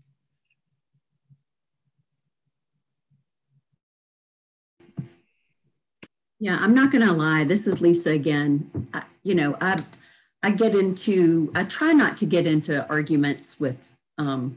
Yeah, 6.45 6.59
I'm 6.61 6.75
not 6.75 6.91
going 6.91 7.03
to 7.03 7.11
lie. 7.11 7.43
This 7.43 7.65
is 7.65 7.81
Lisa 7.81 8.11
again. 8.11 8.87
I, 8.93 9.01
you 9.23 9.33
know, 9.33 9.57
I 9.61 9.83
I 10.43 10.51
get 10.51 10.75
into 10.75 11.51
I 11.55 11.63
try 11.63 11.91
not 11.91 12.17
to 12.17 12.27
get 12.27 12.45
into 12.45 12.87
arguments 12.87 13.59
with 13.59 13.75
um, 14.19 14.55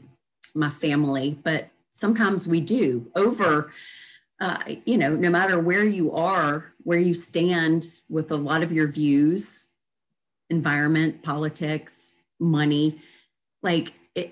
my 0.53 0.69
family, 0.69 1.39
but 1.43 1.69
sometimes 1.91 2.45
we 2.45 2.61
do 2.61 3.09
over. 3.15 3.73
Uh, 4.39 4.59
you 4.85 4.99
know, 4.99 5.15
no 5.15 5.31
matter 5.31 5.59
where 5.59 5.83
you 5.83 6.11
are, 6.11 6.73
where 6.83 6.99
you 6.99 7.15
stand 7.15 7.87
with 8.07 8.29
a 8.29 8.37
lot 8.37 8.61
of 8.61 8.71
your 8.71 8.87
views, 8.87 9.65
environment, 10.51 11.23
politics, 11.23 12.17
money, 12.39 13.01
like 13.63 13.93
it, 14.13 14.31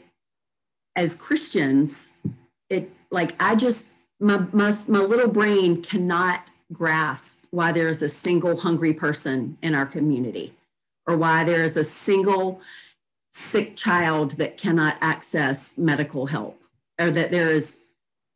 as 0.96 1.18
Christians, 1.18 2.12
it 2.70 2.92
like 3.10 3.34
I 3.42 3.56
just 3.56 3.90
my 4.20 4.46
my 4.52 4.78
my 4.88 5.00
little 5.00 5.28
brain 5.28 5.82
cannot 5.82 6.48
grasp 6.74 7.44
why 7.52 7.72
there 7.72 7.88
is 7.88 8.02
a 8.02 8.10
single 8.10 8.58
hungry 8.58 8.94
person 8.94 9.58
in 9.62 9.74
our 9.74 9.86
community 9.86 10.54
or 11.06 11.16
why 11.16 11.44
there 11.44 11.64
is 11.64 11.78
a 11.78 11.84
single 11.84 12.62
sick 13.32 13.76
child 13.76 14.32
that 14.32 14.58
cannot 14.58 14.98
access 15.00 15.78
medical 15.78 16.26
help 16.26 16.62
or 17.00 17.12
that 17.12 17.32
there 17.32 17.50
is 17.50 17.78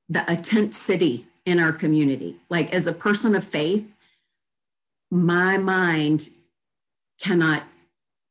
the, 0.09 0.69
city 0.71 1.25
in 1.45 1.59
our 1.59 1.71
community. 1.71 2.35
Like 2.49 2.73
as 2.73 2.87
a 2.87 2.93
person 2.93 3.35
of 3.35 3.43
faith, 3.43 3.89
my 5.09 5.57
mind 5.57 6.29
cannot 7.19 7.63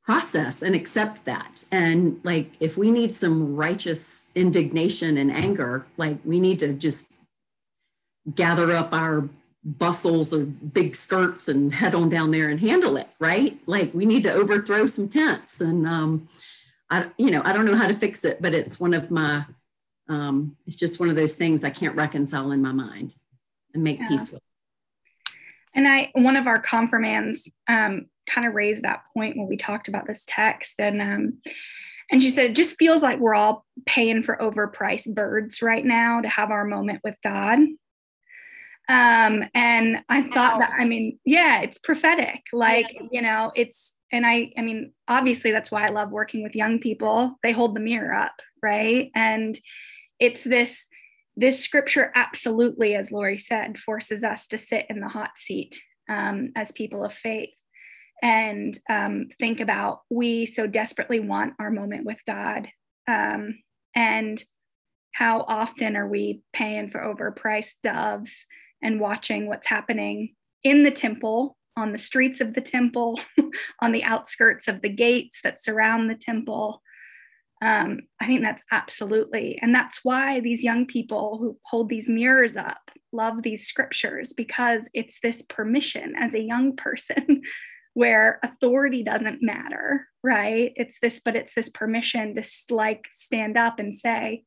process 0.05 0.63
and 0.63 0.75
accept 0.75 1.25
that. 1.25 1.65
And 1.71 2.21
like 2.25 2.51
if 2.61 2.77
we 2.77 2.91
need 2.91 3.15
some 3.15 3.57
righteous 3.57 4.29
indignation 4.35 5.19
and 5.19 5.31
anger, 5.31 5.87
like 5.97 6.19
we 6.25 6.41
need 6.41 6.59
to 6.61 6.73
just 6.73 7.13
gather 8.35 8.73
up 8.73 8.93
our 8.93 9.29
bustles 9.63 10.33
or 10.33 10.41
big 10.45 10.97
skirts 10.97 11.49
and 11.49 11.73
head 11.73 11.95
on 11.95 12.09
down 12.09 12.31
there 12.31 12.49
and 12.49 12.61
handle 12.61 12.97
it, 12.97 13.09
right? 13.19 13.59
Like 13.67 13.93
we 13.93 14.07
need 14.07 14.23
to 14.25 14.33
overthrow 14.33 14.87
some 14.87 15.09
tents. 15.09 15.61
And 15.61 15.87
um, 15.87 16.29
I, 16.89 17.11
you 17.19 17.31
know, 17.31 17.43
I 17.45 17.53
don't 17.53 17.67
know 17.67 17.77
how 17.77 17.89
to 17.89 17.95
fix 17.95 18.25
it, 18.25 18.41
but 18.41 18.55
it's 18.55 18.81
one 18.81 18.95
of 18.95 19.11
my, 19.11 19.45
um, 20.09 20.57
it's 20.67 20.77
just 20.77 20.99
one 20.99 21.11
of 21.11 21.17
those 21.17 21.35
things 21.35 21.63
I 21.63 21.71
can't 21.71 21.95
reconcile 21.95 22.53
in 22.53 22.63
my 22.63 22.73
mind 22.73 23.15
and 23.75 23.85
make 23.85 24.01
yeah. 24.01 24.09
peace 24.09 24.33
with. 24.33 24.43
And 25.75 25.87
I, 25.87 26.11
one 26.15 26.37
of 26.37 26.47
our 26.47 26.59
confirmands 26.59 27.51
um, 27.69 28.07
kind 28.27 28.47
of 28.47 28.55
raised 28.55 28.83
that 28.83 29.03
point 29.15 29.37
when 29.37 29.47
we 29.47 29.57
talked 29.57 29.89
about 29.89 30.07
this 30.07 30.25
text, 30.27 30.81
and 30.81 31.01
um, 31.01 31.39
and 32.11 32.21
she 32.21 32.31
said 32.31 32.47
it 32.47 32.57
just 32.57 32.77
feels 32.77 33.03
like 33.03 33.21
we're 33.21 33.37
all 33.37 33.65
paying 33.87 34.23
for 34.23 34.37
overpriced 34.37 35.15
birds 35.15 35.63
right 35.63 35.85
now 35.85 36.21
to 36.21 36.29
have 36.29 36.51
our 36.51 36.65
moment 36.65 37.01
with 37.05 37.15
God. 37.23 37.61
Um, 38.91 39.45
and 39.55 39.99
I 40.09 40.23
thought 40.23 40.59
that, 40.59 40.73
I 40.77 40.85
mean, 40.85 41.21
yeah, 41.25 41.61
it's 41.61 41.79
prophetic. 41.79 42.43
Like, 42.53 42.93
yeah. 42.93 43.07
you 43.13 43.23
know, 43.23 43.53
it's, 43.55 43.95
and 44.11 44.27
I, 44.27 44.53
I 44.59 44.63
mean, 44.63 44.93
obviously 45.07 45.53
that's 45.53 45.71
why 45.71 45.87
I 45.87 45.91
love 45.91 46.11
working 46.11 46.43
with 46.43 46.57
young 46.57 46.81
people. 46.81 47.39
They 47.45 47.53
hold 47.53 47.77
the 47.77 47.81
mirror 47.81 48.13
up, 48.13 48.35
right? 48.61 49.13
And 49.15 49.57
it's 50.19 50.43
this, 50.43 50.89
this 51.37 51.61
scripture 51.61 52.11
absolutely, 52.17 52.97
as 52.97 53.13
Lori 53.13 53.39
said, 53.39 53.79
forces 53.79 54.25
us 54.25 54.49
to 54.49 54.59
sit 54.59 54.87
in 54.91 54.99
the 54.99 55.09
hot 55.09 55.39
seat 55.39 55.81
um, 56.09 56.51
as 56.57 56.73
people 56.73 57.05
of 57.05 57.15
faith 57.15 57.55
and 58.23 58.77
um, 58.89 59.29
think 59.39 59.61
about 59.61 60.01
we 60.11 60.47
so 60.47 60.67
desperately 60.67 61.21
want 61.21 61.55
our 61.61 61.71
moment 61.71 62.05
with 62.05 62.19
God. 62.27 62.69
Um, 63.07 63.63
and 63.95 64.43
how 65.13 65.45
often 65.47 65.97
are 65.97 66.09
we 66.09 66.43
paying 66.53 66.91
for 66.91 67.01
overpriced 67.01 67.77
doves 67.83 68.47
and 68.83 69.01
watching 69.01 69.47
what's 69.47 69.67
happening 69.67 70.35
in 70.65 70.83
the 70.83 70.91
temple, 70.91 71.57
on 71.77 71.93
the 71.93 71.99
streets 71.99 72.41
of 72.41 72.55
the 72.55 72.61
temple, 72.61 73.19
on 73.81 73.93
the 73.93 74.05
outskirts 74.05 74.69
of 74.69 74.83
the 74.83 74.89
gates 74.89 75.41
that 75.43 75.61
surround 75.61 76.11
the 76.11 76.15
temple. 76.15 76.83
Um, 77.63 78.01
I 78.21 78.27
think 78.27 78.43
that's 78.43 78.63
absolutely, 78.73 79.59
and 79.61 79.75
that's 79.75 80.01
why 80.03 80.41
these 80.41 80.65
young 80.65 80.87
people 80.87 81.39
who 81.39 81.59
hold 81.65 81.89
these 81.89 82.09
mirrors 82.09 82.57
up 82.57 82.91
love 83.13 83.43
these 83.43 83.67
scriptures 83.67 84.33
because 84.33 84.89
it's 84.95 85.19
this 85.23 85.43
permission 85.43 86.15
as 86.19 86.35
a 86.35 86.41
young 86.41 86.77
person 86.77 87.43
where 87.95 88.39
authority 88.43 89.03
doesn't 89.03 89.43
matter, 89.43 90.07
right? 90.23 90.73
It's 90.77 90.97
this, 91.03 91.21
but 91.21 91.37
it's 91.37 91.55
this 91.55 91.69
permission 91.69 92.35
to 92.35 92.75
like 92.75 93.09
stand 93.11 93.59
up 93.59 93.79
and 93.79 93.95
say, 93.95 94.45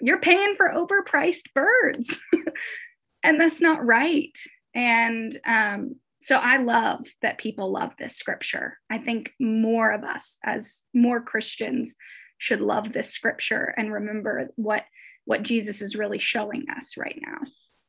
you're 0.00 0.20
paying 0.20 0.54
for 0.56 0.72
overpriced 0.72 1.52
birds. 1.54 2.18
and 3.22 3.40
that's 3.40 3.60
not 3.60 3.84
right. 3.84 4.36
And 4.74 5.36
um, 5.44 5.96
so 6.22 6.36
i 6.36 6.58
love 6.58 7.06
that 7.22 7.38
people 7.38 7.72
love 7.72 7.92
this 7.98 8.16
scripture. 8.16 8.78
I 8.90 8.98
think 8.98 9.32
more 9.40 9.90
of 9.90 10.04
us 10.04 10.38
as 10.44 10.82
more 10.94 11.20
christians 11.20 11.94
should 12.38 12.60
love 12.60 12.92
this 12.92 13.10
scripture 13.10 13.74
and 13.76 13.92
remember 13.92 14.48
what 14.56 14.84
what 15.24 15.42
jesus 15.42 15.82
is 15.82 15.96
really 15.96 16.18
showing 16.18 16.66
us 16.76 16.96
right 16.96 17.18
now. 17.20 17.38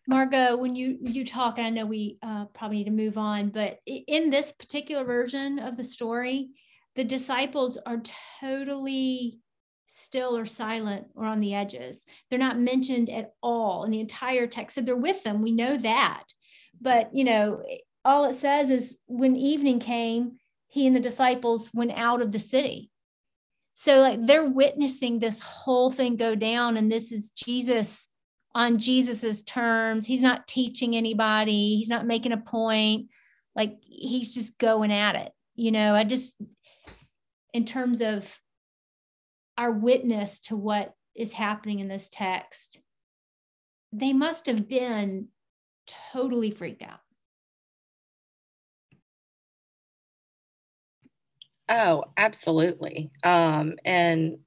Margot 0.07 0.57
when 0.57 0.75
you 0.75 0.97
you 1.01 1.25
talk 1.25 1.59
i 1.59 1.69
know 1.69 1.85
we 1.85 2.17
uh, 2.23 2.45
probably 2.45 2.77
need 2.77 2.85
to 2.85 2.91
move 2.91 3.17
on 3.17 3.49
but 3.49 3.79
in 3.85 4.29
this 4.29 4.51
particular 4.51 5.03
version 5.03 5.59
of 5.59 5.77
the 5.77 5.83
story 5.83 6.49
the 6.95 7.03
disciples 7.03 7.77
are 7.85 8.01
totally 8.39 9.39
still 9.93 10.37
or 10.37 10.45
silent 10.45 11.07
or 11.15 11.25
on 11.25 11.39
the 11.39 11.53
edges. 11.53 12.05
They're 12.29 12.39
not 12.39 12.59
mentioned 12.59 13.09
at 13.09 13.33
all 13.43 13.83
in 13.83 13.91
the 13.91 13.99
entire 13.99 14.47
text. 14.47 14.75
So 14.75 14.81
they're 14.81 14.95
with 14.95 15.23
them. 15.23 15.41
We 15.41 15.51
know 15.51 15.77
that. 15.77 16.23
But, 16.79 17.13
you 17.13 17.23
know, 17.23 17.61
all 18.03 18.25
it 18.25 18.33
says 18.33 18.69
is 18.69 18.97
when 19.07 19.35
evening 19.35 19.79
came, 19.79 20.37
he 20.67 20.87
and 20.87 20.95
the 20.95 21.01
disciples 21.01 21.69
went 21.73 21.91
out 21.91 22.21
of 22.21 22.31
the 22.31 22.39
city. 22.39 22.89
So, 23.73 23.99
like, 23.99 24.25
they're 24.25 24.47
witnessing 24.47 25.19
this 25.19 25.39
whole 25.39 25.89
thing 25.89 26.15
go 26.15 26.35
down, 26.35 26.77
and 26.77 26.91
this 26.91 27.11
is 27.11 27.31
Jesus 27.31 28.07
on 28.53 28.77
Jesus's 28.77 29.43
terms. 29.43 30.05
He's 30.05 30.21
not 30.21 30.47
teaching 30.47 30.95
anybody, 30.95 31.75
he's 31.75 31.89
not 31.89 32.05
making 32.05 32.31
a 32.31 32.37
point. 32.37 33.07
Like, 33.55 33.77
he's 33.81 34.33
just 34.33 34.57
going 34.57 34.91
at 34.91 35.15
it. 35.15 35.31
You 35.55 35.71
know, 35.71 35.93
I 35.95 36.03
just, 36.03 36.35
in 37.53 37.65
terms 37.65 38.01
of 38.01 38.39
our 39.57 39.71
witness 39.71 40.39
to 40.39 40.55
what 40.55 40.95
is 41.15 41.33
happening 41.33 41.79
in 41.79 41.87
this 41.87 42.09
text, 42.09 42.81
they 43.91 44.13
must 44.13 44.45
have 44.45 44.67
been 44.67 45.27
totally 45.87 46.51
freaked 46.51 46.81
out. 46.81 47.01
Oh, 51.69 52.05
absolutely. 52.17 53.11
Um, 53.23 53.75
and 53.85 54.39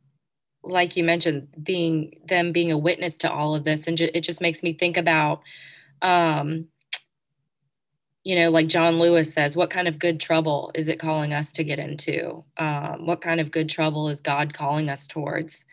like 0.62 0.96
you 0.96 1.04
mentioned, 1.04 1.49
being 1.62 2.20
them 2.26 2.52
being 2.52 2.73
a 2.73 2.78
witness 2.78 3.16
to 3.18 3.32
all 3.32 3.54
of 3.54 3.64
this, 3.64 3.87
and 3.87 3.96
ju- 3.99 4.11
it 4.14 4.23
just 4.23 4.40
makes 4.40 4.62
me 4.62 4.73
think 4.73 4.96
about, 4.96 5.42
um, 6.02 6.68
you 8.25 8.37
know, 8.37 8.50
like 8.50 8.69
John 8.69 8.99
Lewis 8.99 9.33
says, 9.33 9.54
what 9.54 9.69
kind 9.69 9.87
of 9.87 9.99
good 9.99 10.19
trouble 10.19 10.73
is 10.75 10.88
it 10.88 10.99
calling 10.99 11.35
us 11.35 11.52
to 11.52 11.64
get 11.64 11.78
into? 11.78 12.43
Um, 12.57 13.07
what 13.07 13.21
kind 13.21 13.38
of 13.38 13.50
good 13.50 13.69
trouble 13.69 14.09
is 14.09 14.23
God 14.23 14.54
calling 14.54 14.88
us 14.88 15.07
towards? 15.07 15.66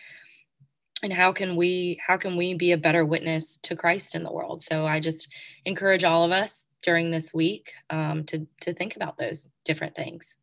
And 1.02 1.14
how 1.14 1.32
can 1.32 1.56
we 1.56 2.00
how 2.06 2.18
can 2.18 2.36
we 2.36 2.54
be 2.54 2.74
a 2.74 2.78
better 2.78 3.06
witness 3.06 3.58
to 3.64 3.76
Christ 3.76 4.14
in 4.14 4.24
the 4.24 4.32
world? 4.32 4.62
So 4.62 4.86
I 4.86 5.00
just 5.00 5.30
encourage 5.66 6.04
all 6.04 6.26
of 6.26 6.32
us 6.32 6.68
during 6.84 7.10
this 7.10 7.34
week 7.34 7.72
um, 7.90 8.26
to 8.26 8.46
to 8.62 8.74
think 8.74 8.98
about 8.98 9.18
those 9.18 9.48
different 9.64 9.96
things. 9.96 10.36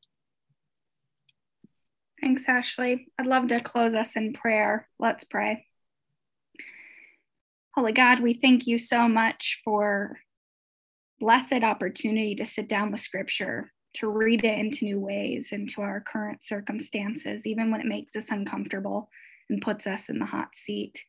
Thanks, 2.20 2.42
Ashley. 2.48 3.06
I'd 3.18 3.26
love 3.26 3.48
to 3.48 3.60
close 3.60 3.94
us 3.94 4.16
in 4.16 4.32
prayer. 4.32 4.88
Let's 4.98 5.22
pray. 5.22 5.66
Holy 7.76 7.92
God, 7.92 8.18
we 8.18 8.34
thank 8.34 8.66
you 8.66 8.78
so 8.78 9.06
much 9.06 9.60
for 9.64 10.18
blessed 11.20 11.64
opportunity 11.64 12.34
to 12.36 12.46
sit 12.46 12.68
down 12.68 12.90
with 12.90 13.00
scripture, 13.00 13.72
to 13.94 14.08
read 14.08 14.44
it 14.44 14.58
into 14.58 14.84
new 14.84 15.00
ways, 15.00 15.48
into 15.52 15.80
our 15.80 16.00
current 16.00 16.44
circumstances, 16.44 17.46
even 17.46 17.70
when 17.70 17.80
it 17.80 17.86
makes 17.86 18.14
us 18.16 18.30
uncomfortable 18.30 19.08
and 19.50 19.62
puts 19.62 19.86
us 19.86 20.08
in 20.08 20.18
the 20.18 20.26
hot 20.26 20.54
seat. 20.54 21.02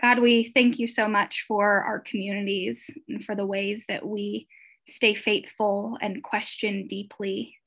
God, 0.00 0.20
we 0.20 0.44
thank 0.44 0.78
you 0.78 0.86
so 0.86 1.08
much 1.08 1.44
for 1.48 1.82
our 1.82 1.98
communities 1.98 2.88
and 3.08 3.24
for 3.24 3.34
the 3.34 3.46
ways 3.46 3.84
that 3.88 4.06
we 4.06 4.46
stay 4.88 5.14
faithful 5.14 5.98
and 6.00 6.22
question 6.22 6.86
deeply 6.86 7.58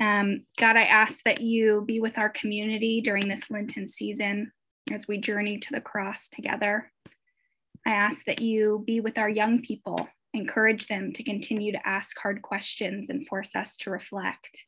um, 0.00 0.44
God, 0.58 0.76
I 0.76 0.84
ask 0.84 1.22
that 1.24 1.40
you 1.40 1.84
be 1.86 2.00
with 2.00 2.18
our 2.18 2.30
community 2.30 3.00
during 3.00 3.28
this 3.28 3.50
Lenten 3.50 3.88
season 3.88 4.52
as 4.90 5.06
we 5.06 5.18
journey 5.18 5.58
to 5.58 5.72
the 5.72 5.80
cross 5.80 6.28
together. 6.28 6.90
I 7.86 7.90
ask 7.90 8.24
that 8.26 8.40
you 8.40 8.82
be 8.86 9.00
with 9.00 9.18
our 9.18 9.28
young 9.28 9.60
people, 9.60 10.08
encourage 10.34 10.86
them 10.86 11.12
to 11.12 11.22
continue 11.22 11.72
to 11.72 11.86
ask 11.86 12.18
hard 12.18 12.42
questions 12.42 13.10
and 13.10 13.26
force 13.26 13.54
us 13.54 13.76
to 13.78 13.90
reflect. 13.90 14.64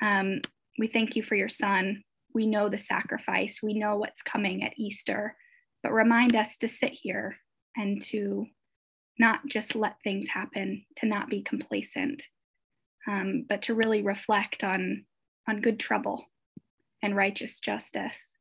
Um, 0.00 0.40
we 0.78 0.86
thank 0.86 1.16
you 1.16 1.22
for 1.22 1.36
your 1.36 1.48
son. 1.48 2.02
We 2.34 2.46
know 2.46 2.68
the 2.68 2.78
sacrifice, 2.78 3.60
we 3.62 3.74
know 3.74 3.96
what's 3.96 4.22
coming 4.22 4.64
at 4.64 4.76
Easter, 4.76 5.36
but 5.82 5.92
remind 5.92 6.34
us 6.34 6.56
to 6.58 6.68
sit 6.68 6.90
here 6.92 7.36
and 7.76 8.02
to 8.06 8.46
not 9.18 9.46
just 9.46 9.76
let 9.76 10.02
things 10.02 10.28
happen, 10.28 10.84
to 10.96 11.06
not 11.06 11.30
be 11.30 11.42
complacent, 11.42 12.24
um, 13.06 13.44
but 13.48 13.62
to 13.62 13.74
really 13.74 14.02
reflect 14.02 14.64
on, 14.64 15.04
on 15.48 15.60
good 15.60 15.78
trouble 15.78 16.24
and 17.02 17.14
righteous 17.14 17.60
justice. 17.60 18.36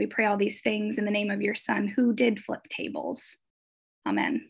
We 0.00 0.06
pray 0.06 0.24
all 0.24 0.36
these 0.36 0.62
things 0.62 0.98
in 0.98 1.04
the 1.04 1.10
name 1.10 1.30
of 1.30 1.42
your 1.42 1.54
Son, 1.54 1.86
who 1.86 2.14
did 2.14 2.40
flip 2.40 2.62
tables. 2.68 3.36
Amen. 4.06 4.49